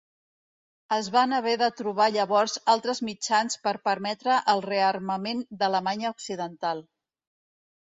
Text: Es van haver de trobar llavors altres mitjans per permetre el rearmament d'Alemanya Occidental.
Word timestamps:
Es 0.95 1.09
van 1.15 1.35
haver 1.39 1.53
de 1.63 1.67
trobar 1.81 2.07
llavors 2.15 2.57
altres 2.75 3.03
mitjans 3.11 3.61
per 3.69 3.77
permetre 3.93 4.41
el 4.57 4.67
rearmament 4.71 5.49
d'Alemanya 5.63 6.17
Occidental. 6.21 6.89